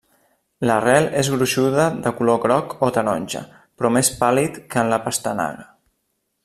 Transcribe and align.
L'arrel 0.69 1.09
és 1.21 1.29
gruixuda 1.33 1.85
de 2.07 2.13
color 2.21 2.39
groc 2.47 2.73
o 2.87 2.91
taronja 2.97 3.45
però 3.61 3.95
més 3.99 4.13
pàl·lid 4.23 4.59
que 4.73 4.83
en 4.85 4.95
la 4.97 5.03
pastanaga. 5.09 5.73